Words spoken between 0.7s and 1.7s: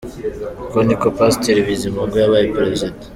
niko Pasteur